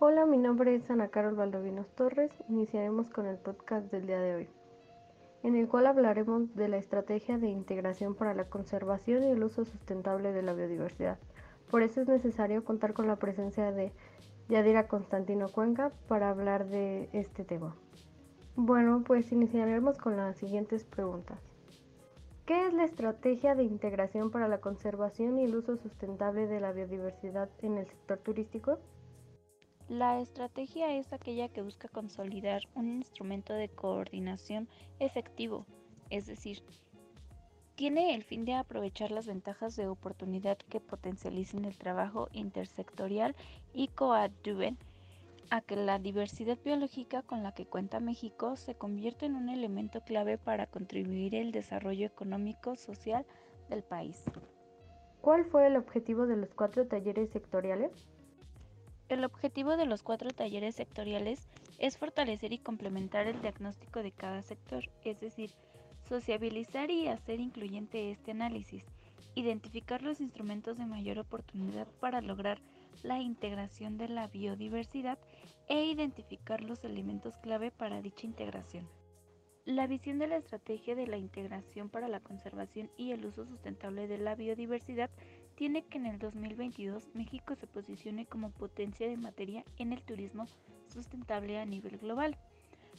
[0.00, 2.30] Hola, mi nombre es Ana Carol Valdovinos Torres.
[2.48, 4.48] Iniciaremos con el podcast del día de hoy,
[5.42, 9.64] en el cual hablaremos de la estrategia de integración para la conservación y el uso
[9.64, 11.18] sustentable de la biodiversidad.
[11.68, 13.90] Por eso es necesario contar con la presencia de
[14.48, 17.74] Yadira Constantino Cuenca para hablar de este tema.
[18.54, 21.40] Bueno, pues iniciaremos con las siguientes preguntas.
[22.46, 26.70] ¿Qué es la estrategia de integración para la conservación y el uso sustentable de la
[26.70, 28.78] biodiversidad en el sector turístico?
[29.88, 35.64] La estrategia es aquella que busca consolidar un instrumento de coordinación efectivo,
[36.10, 36.62] es decir,
[37.74, 43.34] tiene el fin de aprovechar las ventajas de oportunidad que potencialicen el trabajo intersectorial
[43.72, 44.76] y coadyuven
[45.48, 50.02] a que la diversidad biológica con la que cuenta México se convierta en un elemento
[50.02, 53.24] clave para contribuir al desarrollo económico social
[53.70, 54.22] del país.
[55.22, 57.92] ¿Cuál fue el objetivo de los cuatro talleres sectoriales?
[59.08, 64.42] El objetivo de los cuatro talleres sectoriales es fortalecer y complementar el diagnóstico de cada
[64.42, 65.50] sector, es decir,
[66.06, 68.84] sociabilizar y hacer incluyente este análisis,
[69.34, 72.60] identificar los instrumentos de mayor oportunidad para lograr
[73.02, 75.18] la integración de la biodiversidad
[75.68, 78.86] e identificar los elementos clave para dicha integración.
[79.64, 84.06] La visión de la estrategia de la integración para la conservación y el uso sustentable
[84.06, 85.10] de la biodiversidad
[85.58, 90.46] tiene que en el 2022 México se posicione como potencia de materia en el turismo
[90.86, 92.38] sustentable a nivel global.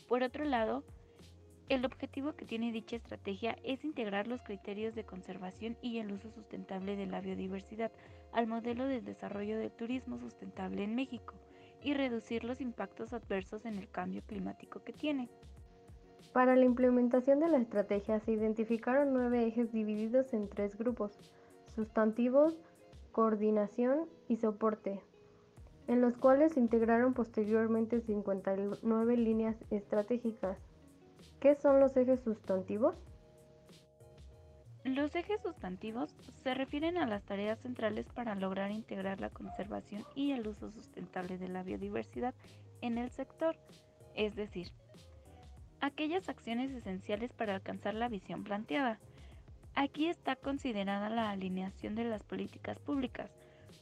[0.09, 0.83] Por otro lado,
[1.69, 6.31] el objetivo que tiene dicha estrategia es integrar los criterios de conservación y el uso
[6.31, 7.93] sustentable de la biodiversidad
[8.33, 11.35] al modelo de desarrollo del turismo sustentable en México
[11.81, 15.29] y reducir los impactos adversos en el cambio climático que tiene.
[16.33, 21.17] Para la implementación de la estrategia se identificaron nueve ejes divididos en tres grupos,
[21.75, 22.57] sustantivos,
[23.11, 25.01] coordinación y soporte,
[25.87, 30.57] en los cuales se integraron posteriormente 59 líneas estratégicas.
[31.39, 32.95] ¿Qué son los ejes sustantivos?
[34.85, 40.31] Los ejes sustantivos se refieren a las tareas centrales para lograr integrar la conservación y
[40.31, 42.33] el uso sustentable de la biodiversidad
[42.81, 43.57] en el sector,
[44.15, 44.71] es decir,
[45.81, 48.99] aquellas acciones esenciales para alcanzar la visión planteada.
[49.75, 53.31] Aquí está considerada la alineación de las políticas públicas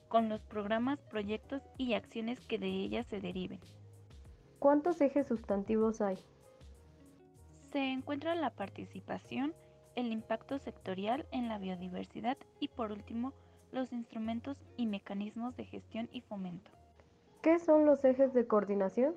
[0.08, 3.60] con los programas, proyectos y acciones que de ellas se deriven.
[4.60, 6.18] ¿Cuántos ejes sustantivos hay?
[7.72, 9.54] Se encuentra la participación,
[9.96, 13.34] el impacto sectorial en la biodiversidad y por último
[13.72, 16.72] los instrumentos y mecanismos de gestión y fomento.
[17.42, 19.16] ¿Qué son los ejes de coordinación?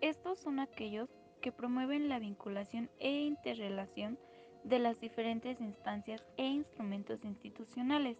[0.00, 1.08] Estos son aquellos
[1.40, 4.18] que promueven la vinculación e interrelación
[4.64, 8.18] de las diferentes instancias e instrumentos institucionales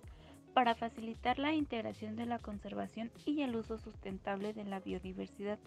[0.55, 5.59] para facilitar la integración de la conservación y el uso sustentable de la biodiversidad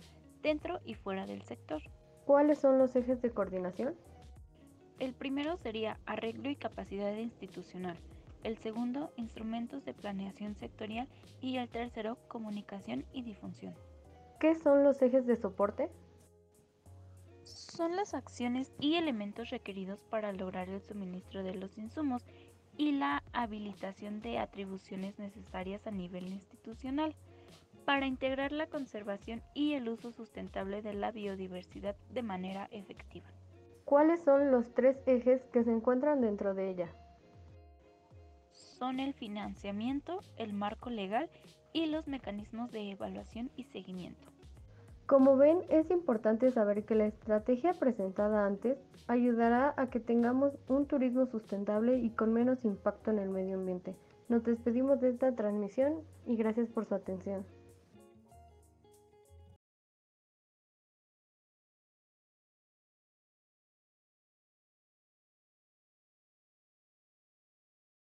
[0.41, 1.81] dentro y fuera del sector.
[2.25, 3.95] ¿Cuáles son los ejes de coordinación?
[4.99, 7.97] El primero sería arreglo y capacidad institucional,
[8.43, 11.07] el segundo instrumentos de planeación sectorial
[11.41, 13.75] y el tercero comunicación y difusión.
[14.39, 15.89] ¿Qué son los ejes de soporte?
[17.75, 22.23] Son las acciones y elementos requeridos para lograr el suministro de los insumos
[22.77, 27.15] y la habilitación de atribuciones necesarias a nivel institucional
[27.85, 33.27] para integrar la conservación y el uso sustentable de la biodiversidad de manera efectiva.
[33.83, 36.95] ¿Cuáles son los tres ejes que se encuentran dentro de ella?
[38.51, 41.29] Son el financiamiento, el marco legal
[41.73, 44.34] y los mecanismos de evaluación y seguimiento.
[45.05, 50.87] Como ven, es importante saber que la estrategia presentada antes ayudará a que tengamos un
[50.87, 53.95] turismo sustentable y con menos impacto en el medio ambiente.
[54.29, 57.45] Nos despedimos de esta transmisión y gracias por su atención.